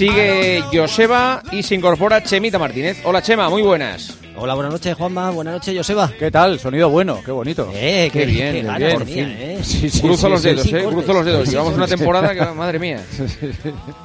[0.00, 3.02] Sigue Joseba y se incorpora Chemita Martínez.
[3.04, 4.16] Hola Chema, muy buenas.
[4.34, 6.10] Hola, buenas noches Juanma, buenas noches Joseba.
[6.18, 6.58] ¿Qué tal?
[6.58, 7.70] Sonido bueno, qué bonito.
[7.74, 8.94] Eh, Qué bien, qué bien.
[8.94, 9.58] por fin, eh.
[9.62, 11.50] Sí, sí, Cruzo sí, los dedos, eh, cruzo los dedos.
[11.50, 13.04] Llevamos una temporada que, madre mía.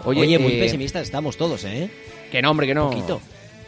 [0.04, 1.90] Oye, muy eh, pesimistas estamos todos, ¿eh?
[2.30, 2.90] Que no, hombre, que no.
[2.90, 3.22] Poquito.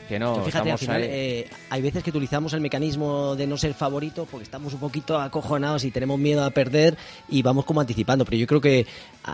[0.08, 1.10] Que no, fíjate, al final ahí.
[1.12, 5.20] eh, hay veces que utilizamos el mecanismo de no ser favorito porque estamos un poquito
[5.20, 6.98] acojonados y tenemos miedo a perder
[7.30, 8.24] y vamos como anticipando.
[8.26, 8.86] Pero yo creo que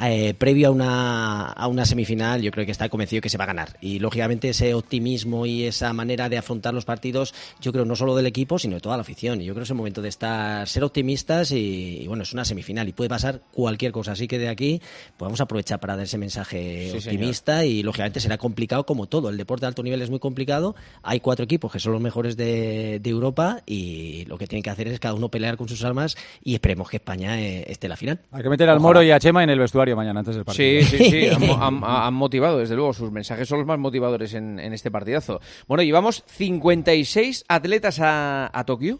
[0.04, 3.44] eh, previo a una, a una semifinal, yo creo que está convencido que se va
[3.44, 3.78] a ganar.
[3.82, 8.16] Y lógicamente ese optimismo y esa manera de afrontar los partidos, yo creo no solo
[8.16, 9.42] del equipo, sino de toda la afición.
[9.42, 12.34] Y yo creo que es el momento de estar, ser optimistas y, y, bueno, es
[12.34, 14.14] una semifinal y puede pasar cualquier cosa.
[14.14, 14.82] Así que de aquí
[15.18, 19.30] podemos aprovechar para dar ese mensaje Sí, optimista y lógicamente será complicado como todo.
[19.30, 20.63] El deporte de alto nivel es muy complicado.
[21.04, 24.70] Hay cuatro equipos que son los mejores de, de Europa y lo que tienen que
[24.70, 27.90] hacer es cada uno pelear con sus armas y esperemos que España eh, esté en
[27.92, 28.20] la final.
[28.32, 28.88] Hay que meter al Ojalá.
[28.88, 30.82] Moro y a Chema en el vestuario mañana antes del partido.
[30.86, 31.28] Sí, sí, sí,
[31.60, 34.74] han, mo- han- han motivado, desde luego, sus mensajes son los más motivadores en, en
[34.74, 35.40] este partidazo.
[35.68, 39.00] Bueno, llevamos 56 atletas a, a Tokio.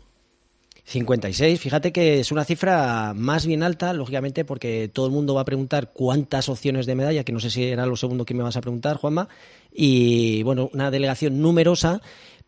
[0.86, 5.42] 56, fíjate que es una cifra más bien alta, lógicamente, porque todo el mundo va
[5.42, 8.44] a preguntar cuántas opciones de medalla, que no sé si era lo segundo que me
[8.44, 9.30] vas a preguntar, Juanma,
[9.74, 12.02] y bueno, una delegación numerosa,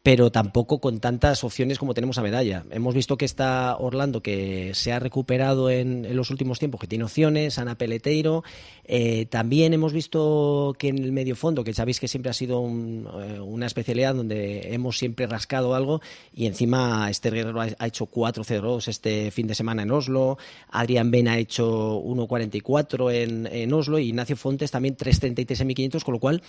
[0.05, 2.63] pero tampoco con tantas opciones como tenemos a medalla.
[2.69, 7.05] Hemos visto que está Orlando, que se ha recuperado en, los últimos tiempos, que tiene
[7.05, 8.43] opciones, Ana Peleteiro.
[8.83, 12.59] Eh, también hemos visto que en el medio fondo, que sabéis que siempre ha sido
[12.59, 16.01] eh, una especialidad donde hemos siempre rascado algo,
[16.35, 20.37] y encima Esther Guerrero ha, hecho 4-0 este fin de semana en Oslo,
[20.69, 26.03] Adrián Ben ha hecho 1-44 en, en Oslo, y Ignacio Fontes también 3-33 en 1500,
[26.03, 26.43] con lo cual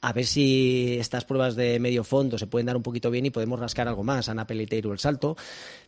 [0.00, 3.30] a ver si estas pruebas de medio fondo se pueden dar un poquito bien y
[3.30, 4.28] podemos rascar algo más.
[4.28, 5.36] Ana Peleteiro el salto.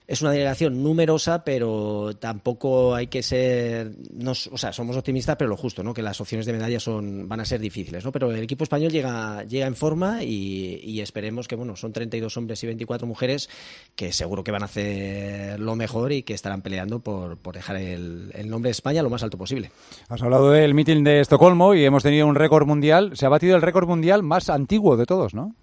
[0.07, 3.93] Es una delegación numerosa, pero tampoco hay que ser.
[4.15, 5.93] no s- o sea, somos optimistas, pero lo justo, ¿no?
[5.93, 8.11] Que las opciones de medalla son, van a ser difíciles, ¿no?
[8.11, 12.63] Pero el equipo español llega, llega en forma y, esperemos que, bueno, son 32 hombres
[12.65, 13.51] y 24 mujeres
[13.95, 17.77] que seguro que van a hacer lo mejor y que estarán peleando por, por dejar
[17.77, 19.71] el, el nombre de España lo más alto posible.
[20.09, 23.11] Has hablado del meeting de Estocolmo y hemos tenido un récord mundial.
[23.15, 25.55] Se ha batido el récord mundial más antiguo de todos, ¿no?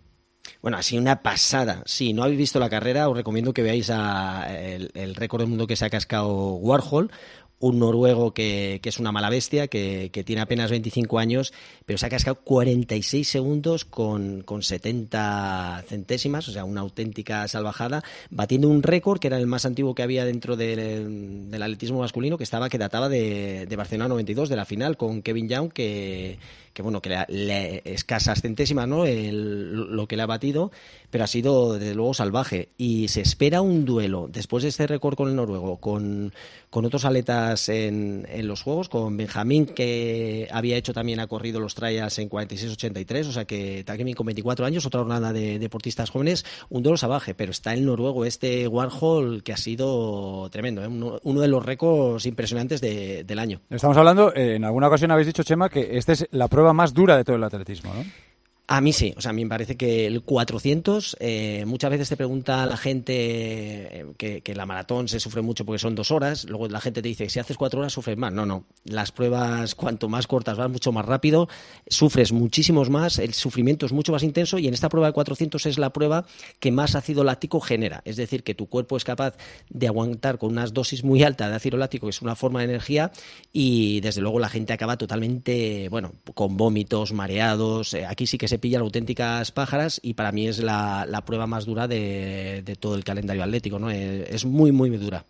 [0.65, 1.83] Bueno, sido una pasada.
[1.85, 5.49] Si no habéis visto la carrera, os recomiendo que veáis a el, el récord del
[5.49, 7.11] mundo que se ha cascado Warhol,
[7.59, 11.53] un noruego que, que es una mala bestia, que, que tiene apenas 25 años,
[11.85, 18.03] pero se ha cascado 46 segundos con, con 70 centésimas, o sea, una auténtica salvajada,
[18.31, 22.39] batiendo un récord que era el más antiguo que había dentro del, del atletismo masculino,
[22.39, 26.39] que estaba que databa de, de Barcelona 92, de la final, con Kevin Young, que,
[26.75, 29.05] que bueno, que le, le- escasas centésimas, ¿no?
[29.05, 30.71] El- lo que le ha batido,
[31.09, 32.67] pero ha sido desde luego salvaje.
[32.77, 36.33] Y se espera un duelo después de este récord con el noruego, con,
[36.69, 41.61] con otros atletas en, en los juegos, con Benjamín, que había hecho también, ha corrido
[41.61, 46.09] los trials en 46-83, o sea que también con 24 años, otra jornada de deportistas
[46.09, 50.87] jóvenes, un duelo salvaje, pero está el noruego, este Warhol, que ha sido tremendo, ¿eh?
[50.87, 53.61] uno, uno de los récords impresionantes de- del año.
[53.69, 56.93] Estamos hablando, eh, en alguna ocasión habéis dicho, Chema, que esta es la prueba más
[56.93, 58.03] dura de todo el atletismo, ¿no?
[58.67, 62.09] A mí sí, o sea, a mí me parece que el 400, eh, muchas veces
[62.09, 66.45] te pregunta la gente eh, que, la maratón se sufre mucho porque son dos horas,
[66.45, 68.33] luego la gente te dice, si haces cuatro horas sufres más.
[68.33, 71.47] No, no, las pruebas cuanto más cortas vas mucho más rápido,
[71.87, 75.63] sufres muchísimos más, el sufrimiento es mucho más intenso y en esta prueba de 400
[75.67, 76.25] es la prueba
[76.59, 79.35] que más ácido láctico genera, es decir, que tu cuerpo es capaz
[79.69, 82.65] de aguantar con unas dosis muy altas de ácido láctico, que es una forma de
[82.65, 83.11] energía,
[83.53, 88.47] y desde luego la gente acaba totalmente, bueno, con vómitos, mareados, eh, aquí sí que
[88.47, 93.03] se pillan auténticas pájaras y para mí es la, prueba más dura de, todo el
[93.03, 93.89] calendario atlético, ¿no?
[93.91, 95.25] Eh, es muy, muy dura.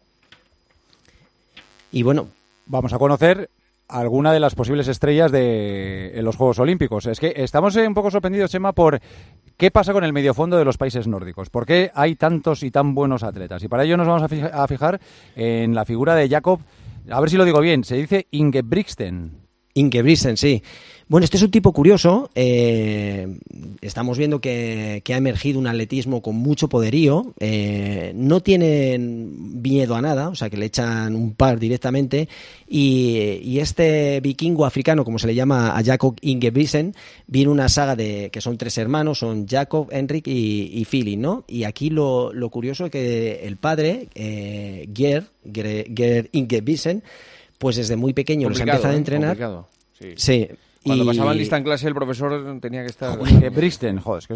[1.92, 2.28] Y bueno,
[2.68, 3.52] Vamos a conocer
[3.88, 7.06] alguna de las posibles estrellas de en los Juegos Olímpicos.
[7.06, 9.00] Es que estamos eh, un poco sorprendidos, Chema, por
[9.56, 11.52] qué pasa con el mediofondo de los países nórdicos.
[11.52, 13.62] ¿Por qué hay tantos y tan buenos atletas?
[13.64, 15.00] Y para ello nos vamos a fijar
[15.36, 16.60] en la figura de Jacob,
[17.12, 19.45] a ver si lo digo bien, se dice Ingebrigtsen.
[19.76, 20.64] Ingebrigtsen, sí.
[21.08, 22.32] Bueno, este es un tipo curioso.
[22.34, 23.28] eh,
[23.82, 27.34] estamos viendo que, ha emergido un atletismo con mucho poderío.
[27.40, 32.28] eh, no tienen miedo a nada, o sea que le echan un par directamente.
[32.68, 36.96] Y, este vikingo africano, como se le llama a Jacob Ingebrigtsen,
[37.28, 41.44] viene una saga de que son tres hermanos, son Jacob, Henrik y, y ¿no?
[41.48, 47.04] Y aquí lo, curioso es que el padre, eh, Gerd Ingebrigtsen,
[47.58, 48.98] pues desde muy pequeño les ha empezado a ¿eh?
[48.98, 49.30] entrenar.
[49.30, 49.68] Complicado,
[49.98, 50.14] sí.
[50.18, 50.50] Sí,
[50.86, 53.18] Cuando pasaban lista en clase el profesor tenía que estar...
[53.20, 54.34] que Bristen, joder, es que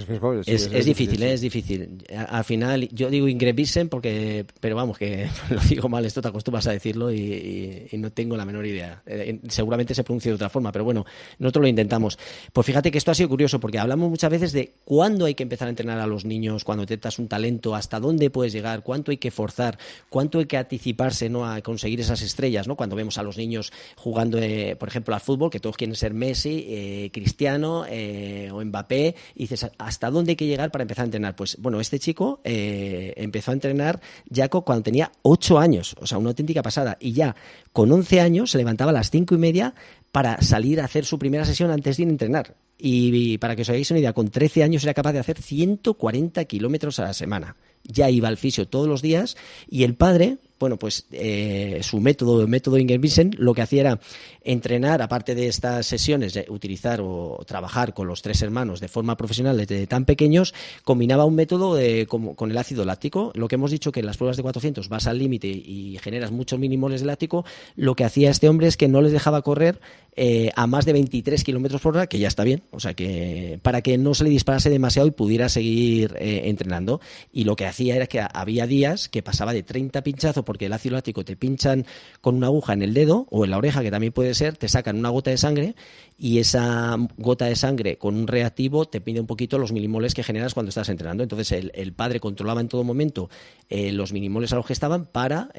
[0.51, 2.03] es, es, difícil, es difícil.
[2.27, 6.65] Al final, yo digo Ingrebisen porque, pero vamos, que lo digo mal, esto te acostumbras
[6.67, 9.03] a decirlo y, no tengo la menor idea.
[9.05, 11.05] Eh, seguramente se pronuncia de otra forma, pero bueno,
[11.37, 12.17] nosotros lo intentamos.
[12.51, 15.43] Pues fíjate que esto ha sido curioso porque hablamos muchas veces de cuándo hay que
[15.43, 19.11] empezar a entrenar a los niños, cuando detectas un talento, hasta dónde puedes llegar, cuánto
[19.11, 19.77] hay que forzar,
[20.09, 21.45] cuánto hay que anticiparse ¿no?
[21.45, 22.75] a conseguir esas estrellas, ¿no?
[22.75, 26.13] Cuando vemos a los niños jugando, eh, por ejemplo, al fútbol, que todos quieren ser
[26.13, 31.03] Messi, eh, Cristiano eh, o Mbappé, y dices, ¿hasta dónde hay que llegar para empezar
[31.03, 31.35] a entrenar?
[31.35, 36.17] Pues bueno, este chico eh, empezó a entrenar ya cuando tenía 8 años, o sea,
[36.17, 37.35] una auténtica pasada, y ya
[37.71, 39.73] con 11 años se levantaba a las cinco y media
[40.11, 42.55] para salir a hacer su primera sesión antes de ir a entrenar.
[42.81, 46.45] Y, para que os hagáis una idea, con 13 años era capaz de hacer 140
[46.45, 47.57] kilómetros a la semana.
[47.91, 49.35] Ya iba al fisio todos los días
[49.69, 53.99] y el padre, bueno, pues eh, su método, el método Ingebrigtsen, lo que hacía era
[54.43, 59.15] entrenar, aparte de estas sesiones, de utilizar o trabajar con los tres hermanos de forma
[59.15, 60.53] profesional desde tan pequeños,
[60.83, 63.31] combinaba un método de, con el ácido láctico.
[63.35, 66.31] Lo que hemos dicho que en las pruebas de 400 vas al límite y generas
[66.31, 67.45] muchos minimoles de láctico,
[67.75, 69.79] lo que hacía este hombre es que no les dejaba correr
[70.21, 73.57] eh, a más de 23 kilómetros por hora, que ya está bien, o sea que
[73.61, 76.99] para que no se le disparase demasiado y pudiera seguir eh, entrenando.
[77.31, 80.73] Y lo que hacía era que había días que pasaba de 30 pinchazos, porque el
[80.73, 81.85] ácido láctico te pinchan
[82.21, 84.67] con una aguja en el dedo o en la oreja, que también puede ser, te
[84.67, 85.75] sacan una gota de sangre
[86.17, 90.23] y esa gota de sangre con un reactivo te pide un poquito los milimoles que
[90.23, 91.23] generas cuando estás entrenando.
[91.23, 93.29] Entonces el, padre controlaba en todo momento
[93.69, 95.49] eh, los milimoles a los que estaban para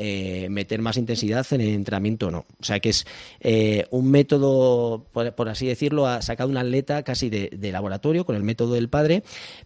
[0.48, 2.44] meter más intensidad en el entrenamiento o no.
[2.60, 3.06] O sea que es
[3.90, 8.74] un método por, así decirlo, ha sacado un atleta casi de, laboratorio con el método
[8.74, 9.22] del padre,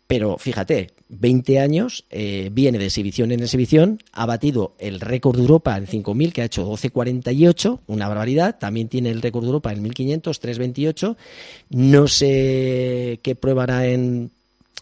[0.06, 2.06] pero fíjate, 20 años,
[2.50, 6.46] viene de exhibición en exhibición, ha batido el récord de Europa en 5.000, que ha
[6.46, 11.16] hecho 12.48, una barbaridad, también tiene el récord de Europa en 1.500, 3.28,
[11.70, 14.30] no sé qué prueba hará en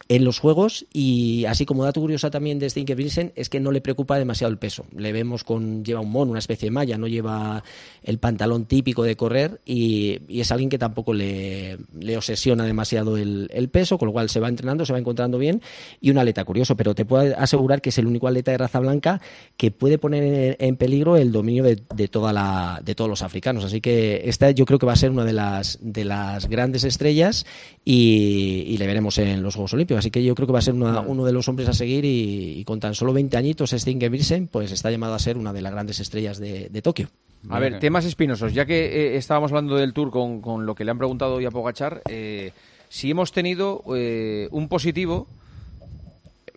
[0.09, 3.71] en los juegos y así como dato curioso también de Stinker Vincent es que no
[3.71, 4.85] le preocupa demasiado el peso.
[4.97, 7.63] Le vemos con lleva un mono, una especie de malla, no lleva
[8.03, 11.79] el pantalón típico de correr y, es alguien que tampoco le,
[12.17, 15.63] obsesiona demasiado el, peso, con lo cual se va entrenando, se va encontrando bien
[16.01, 18.81] y un atleta curioso, pero te puedo asegurar que es el único atleta de raza
[18.81, 19.21] blanca
[19.57, 21.77] que puede poner en, peligro el dominio de,
[22.09, 23.65] todos los africanos.
[23.65, 26.85] Así que esta yo creo que va a ser una de las, de las grandes
[26.85, 27.47] estrellas
[27.85, 29.92] y le veremos en los Juegos Olímpicos.
[29.97, 32.63] Así que yo creo que va a ser uno de los hombres a seguir y,
[32.65, 35.73] con tan solo 20 añitos, este Ingebrigtsen, pues está llamado a ser una de las
[35.73, 37.09] grandes estrellas de, Tokio.
[37.49, 38.55] A ver, temas espinosos.
[38.55, 41.51] Ya que eh, estábamos hablando del Tour con, lo que le han preguntado hoy a
[41.51, 42.53] Pogachar, eh,
[42.89, 45.27] si hemos tenido eh, un positivo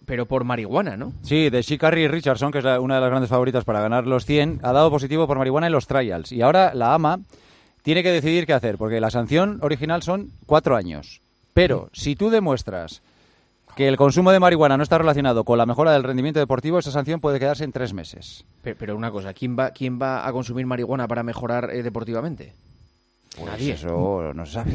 [0.06, 1.14] pero por marihuana, ¿no?
[1.24, 4.60] Sí, de Shikari Richardson, que es una de las grandes favoritas para ganar los 100,
[4.64, 6.32] ha dado positivo por marihuana en los trials.
[6.32, 7.20] Y ahora la AMA
[7.82, 11.22] tiene que decidir qué hacer, porque la sanción original son cuatro años.
[11.54, 13.02] Pero si tú demuestras
[13.76, 16.92] que el consumo de marihuana no está relacionado con la mejora del rendimiento deportivo, esa
[16.92, 18.46] sanción puede quedarse en tres meses.
[18.62, 22.54] Pero, una cosa, ¿quién va, quién va a consumir marihuana para mejorar eh, deportivamente?
[23.36, 23.74] Pues Nadie.
[23.74, 24.72] Eso no se sabe.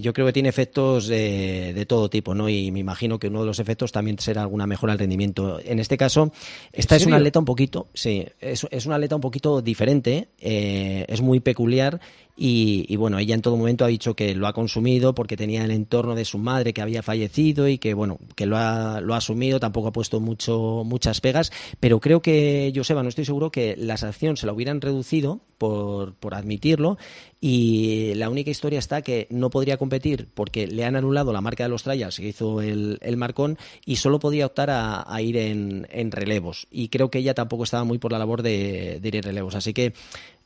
[0.00, 2.48] yo creo que tiene efectos de, todo tipo, ¿no?
[2.48, 5.60] Y me imagino que uno de los efectos también será alguna mejora del rendimiento.
[5.64, 6.32] En este caso,
[6.72, 11.04] esta es una atleta un poquito, sí, es, es una atleta un poquito diferente, eh,
[11.08, 12.00] es muy peculiar
[12.38, 15.70] y, bueno, ella en todo momento ha dicho que lo ha consumido porque tenía el
[15.70, 19.18] entorno de su madre que había fallecido y que bueno, que lo ha, lo ha
[19.18, 21.50] asumido, tampoco ha puesto mucho, muchas pegas,
[21.80, 26.14] pero creo que, Joseba, no estoy seguro que la sanción se la hubieran reducido por,
[26.14, 26.98] por admitirlo
[27.40, 31.64] y la única historia está que no podría competir porque le han anulado la marca
[31.64, 35.86] de los trials que hizo el, el Marcón y solo podía optar a, ir en,
[35.90, 39.16] en, relevos y creo que ella tampoco estaba muy por la labor de, de ir
[39.16, 39.94] en relevos, así que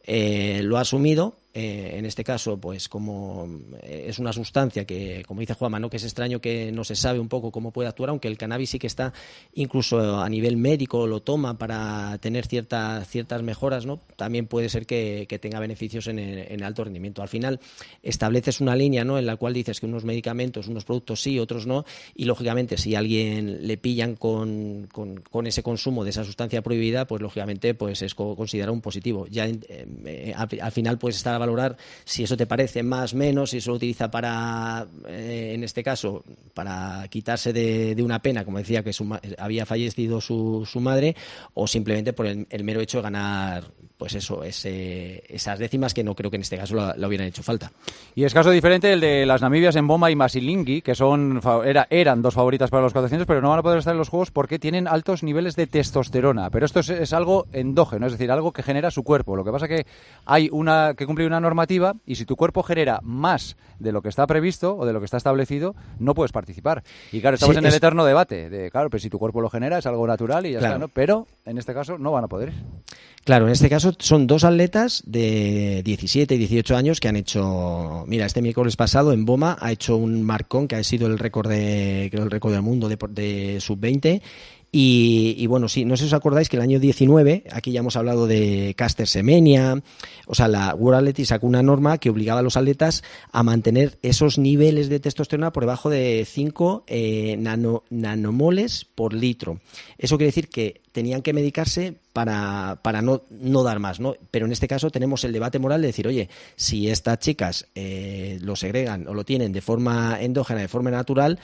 [0.04, 3.48] eh, lo ha asumido, eh, en este caso, pues como
[3.82, 5.90] eh, es una sustancia que, como dice Juanma, ¿no?
[5.90, 8.70] que es extraño que no se sabe un poco cómo puede actuar, aunque el cannabis
[8.70, 9.12] sí que está,
[9.54, 14.00] incluso a nivel médico, lo toma para tener ciertas ciertas mejoras, ¿no?
[14.16, 17.22] también puede ser que, tenga beneficios en el, alto rendimiento.
[17.22, 17.60] Al final,
[18.02, 19.18] estableces una línea ¿no?
[19.18, 22.94] en la cual dices que unos medicamentos, unos productos sí, otros no, y lógicamente, si
[22.94, 28.02] a alguien le pillan con, con, ese consumo de esa sustancia prohibida, pues lógicamente pues
[28.02, 29.26] es considerado un positivo.
[29.28, 33.70] Ya eh, al, final puedes estar valorar si eso te parece más, menos, si eso
[33.70, 38.92] lo utiliza para, eh, en este caso, para quitarse de, una pena, como decía que
[39.38, 41.16] había fallecido su, su, madre,
[41.54, 43.64] o simplemente por el, mero hecho de ganar
[44.00, 47.42] pues eso, ese, esas décimas que no creo que en este caso lo, hubieran hecho
[47.42, 47.70] falta.
[48.14, 51.86] Y es caso diferente el de las Namibias en Boma y Masilingi, que son era,
[51.90, 54.30] eran dos favoritas para los 400, pero no van a poder estar en los Juegos
[54.30, 56.48] porque tienen altos niveles de testosterona.
[56.48, 59.36] Pero esto es, algo endógeno, es decir, algo que genera su cuerpo.
[59.36, 59.84] Lo que pasa que
[60.24, 64.08] hay una que cumplir una normativa y si tu cuerpo genera más de lo que
[64.08, 66.82] está previsto o de lo que está establecido, no puedes participar.
[67.12, 69.76] Y claro, estamos en el eterno debate de, claro, pero si tu cuerpo lo genera
[69.76, 70.88] es algo natural y ya está, ¿no?
[70.88, 72.54] Pero en este caso no van a poder.
[73.24, 78.04] Claro, en este caso son dos atletas de 17 y 18 años que han hecho,
[78.06, 81.48] mira, este miércoles pasado en Boma ha hecho un marcón que ha sido el récord
[81.48, 84.22] de, creo, el récord del mundo de, de sub-20
[84.72, 87.96] y, bueno, sí, no sé si os acordáis que el año 19, aquí ya hemos
[87.96, 89.82] hablado de Caster Semenia,
[90.26, 93.98] o sea, la World Athletics sacó una norma que obligaba a los atletas a mantener
[94.02, 97.36] esos niveles de testosterona por debajo de 5 eh,
[97.90, 99.60] nanomoles por litro.
[99.98, 104.14] Eso quiere decir que tenían que medicarse para, para no, no, dar más, ¿no?
[104.30, 108.38] Pero en este caso tenemos el debate moral de decir, oye, si estas chicas eh,
[108.42, 111.38] lo segregan o lo tienen de forma endógena, de forma natural,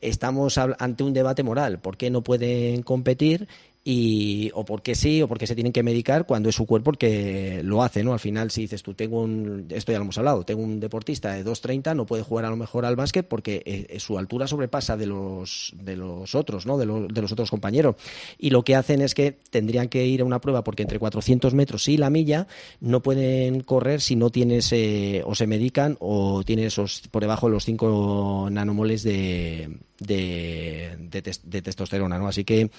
[0.00, 1.80] estamos ante un debate moral.
[1.80, 3.48] ¿Por qué no pueden competir
[3.84, 6.98] y o porque sí o porque se tienen que medicar cuando es su cuerpo el
[6.98, 8.12] que lo hace, ¿no?
[8.12, 11.32] Al final si dices tú tengo un esto ya lo hemos hablado, tengo un deportista
[11.32, 14.96] de 2.30 no puede jugar a lo mejor al básquet porque eh, su altura sobrepasa
[14.96, 16.78] de los de los otros, ¿no?
[16.78, 17.96] De, de los otros compañeros.
[18.38, 21.52] Y lo que hacen es que tendrían que ir a una prueba porque entre 400
[21.54, 22.46] metros y la milla
[22.80, 27.48] no pueden correr si no tienes eh, o se medican o tienen esos por debajo
[27.48, 30.96] de los 5 nanomoles de de,
[31.44, 32.28] de testosterona, ¿no?
[32.28, 32.70] Así que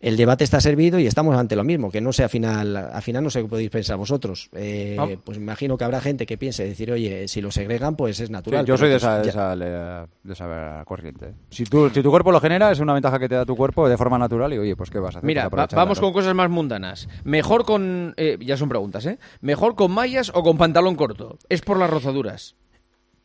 [0.00, 3.02] el debate está servido y estamos ante lo mismo, que no sé, al final, al
[3.02, 4.50] final no sé qué podéis pensar vosotros.
[4.54, 5.06] Eh, ah.
[5.24, 8.66] Pues imagino que habrá gente que piense, decir, oye, si lo segregan, pues es natural.
[8.66, 11.34] yo soy de esa, de, esa, corriente.
[11.50, 13.88] Si, tú, si tu cuerpo lo genera, es una ventaja que te da tu cuerpo
[13.88, 15.26] de forma natural y, oye, pues ¿qué vas a hacer?
[15.26, 17.08] Mira, vamos con cosas más mundanas.
[17.24, 19.18] Mejor con, eh, ya son preguntas, ¿eh?
[19.40, 21.38] ¿Mejor con mallas o con pantalón corto?
[21.48, 22.56] Es por las rozaduras.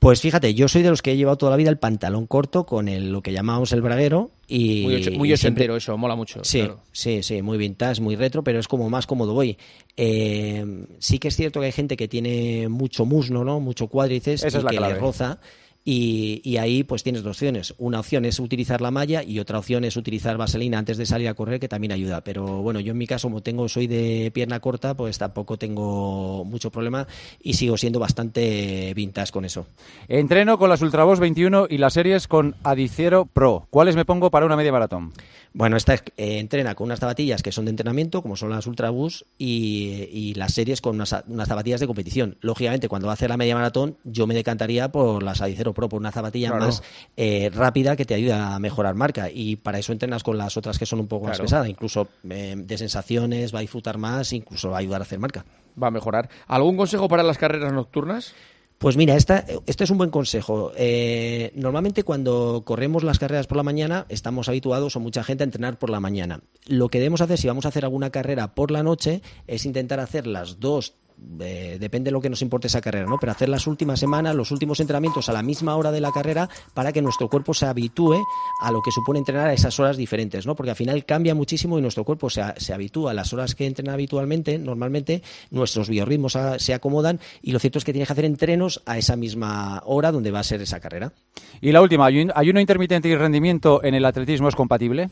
[0.01, 2.65] Pues fíjate, yo soy de los que he llevado toda la vida el pantalón corto
[2.65, 6.43] con el, lo que llamamos el braguero y muy, muy eso, mola mucho.
[6.43, 9.59] Sí, sí, sí, muy vintage, muy retro, pero es como más cómodo voy.
[9.95, 13.59] Eh, sí que es cierto que hay gente que tiene mucho muslo, ¿no?
[13.59, 15.39] Mucho cuádriceps y que le roza
[15.83, 17.73] y, ahí pues tienes dos opciones.
[17.77, 21.27] Una opción es utilizar la malla y otra opción es utilizar vaselina antes de salir
[21.27, 22.21] a correr, que también ayuda.
[22.23, 26.45] Pero bueno, yo en mi caso, como tengo, soy de pierna corta, pues tampoco tengo
[26.45, 27.07] mucho problema
[27.41, 29.65] y sigo siendo bastante vintage con eso.
[30.07, 33.67] Entreno con las Ultravox 21 y las series con Adicero Pro.
[33.69, 35.13] ¿Cuáles me pongo para una media maratón?
[35.53, 39.25] Bueno, esta eh, entrena con unas zapatillas que son de entrenamiento, como son las Ultrabus,
[39.37, 42.37] y, y las series con unas, zapatillas de competición.
[42.39, 45.89] Lógicamente, cuando va a hacer la media maratón, yo me decantaría por las Adicero Pro,
[45.89, 46.83] por una zapatilla más
[47.17, 49.29] eh, rápida que te ayuda a mejorar marca.
[49.31, 51.67] Y para eso entrenas con las otras que son un poco más pesadas.
[51.67, 55.45] Incluso eh, de sensaciones, va a disfrutar más, incluso va a ayudar a hacer marca.
[55.81, 56.29] Va a mejorar.
[56.47, 58.33] ¿Algún consejo para las carreras nocturnas?
[58.81, 60.71] Pues mira, esta, este es un buen consejo.
[60.75, 65.45] Eh, normalmente cuando corremos las carreras por la mañana estamos habituados o mucha gente a
[65.45, 66.41] entrenar por la mañana.
[66.65, 69.99] Lo que debemos hacer si vamos a hacer alguna carrera por la noche es intentar
[69.99, 73.17] hacer las dos, depende de lo que nos importe esa carrera, ¿no?
[73.19, 76.49] Pero hacer las últimas semanas, los últimos entrenamientos a la misma hora de la carrera
[76.73, 78.23] para que nuestro cuerpo se habitúe
[78.61, 80.55] a lo que supone entrenar a esas horas diferentes, ¿no?
[80.55, 83.65] Porque al final cambia muchísimo y nuestro cuerpo se, se habitúa a las horas que
[83.65, 88.25] entrena habitualmente, normalmente nuestros biorritmos se acomodan y lo cierto es que tienes que hacer
[88.25, 91.13] entrenos a esa misma hora donde va a ser esa carrera.
[91.61, 95.09] Y la última, ¿ayuno intermitente y rendimiento en el atletismo es compatible?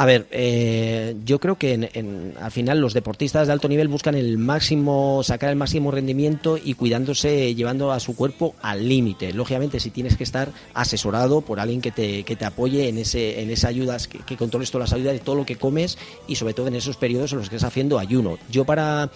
[0.00, 4.38] A ver, eh, yo creo que al final los deportistas de alto nivel buscan el
[4.38, 9.34] máximo, sacar el máximo rendimiento y cuidándose, llevando a su cuerpo al límite.
[9.34, 13.42] Lógicamente, si tienes que estar asesorado por alguien que te, que te apoye en ese,
[13.42, 16.36] en esa ayuda, que, que controles todas las ayudas de todo lo que comes y
[16.36, 18.38] sobre todo en esos periodos en los que estás haciendo ayuno.
[18.50, 19.10] Yo para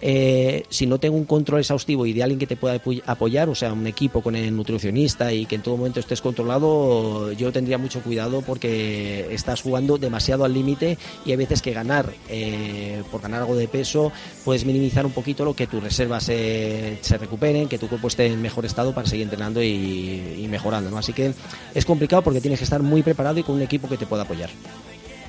[0.00, 3.54] eh, si no tengo un control exhaustivo y de alguien que te pueda apoyar, o
[3.54, 7.78] sea, un equipo con el nutricionista y que en todo momento estés controlado, yo tendría
[7.78, 13.20] mucho cuidado porque estás jugando demasiado al límite y hay veces que ganar, eh, por
[13.20, 14.12] ganar algo de peso,
[14.44, 18.40] puedes minimizar un poquito lo que tus reservas se, recuperen, que tu cuerpo esté en
[18.40, 20.90] mejor estado para seguir entrenando y, mejorando.
[20.90, 20.98] ¿no?
[20.98, 21.32] Así que
[21.74, 24.22] es complicado porque tienes que estar muy preparado y con un equipo que te pueda
[24.22, 24.50] apoyar.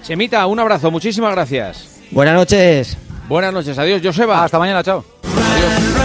[0.01, 1.99] Semita, un abrazo, muchísimas gracias.
[2.11, 2.97] Buenas noches.
[3.27, 4.43] Buenas noches, adiós, Joseba.
[4.43, 5.03] Hasta mañana, chao.
[5.23, 5.98] Adiós.